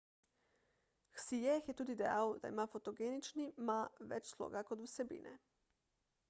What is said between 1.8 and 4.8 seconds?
tudi dejal da ima fotogenični ma več sloga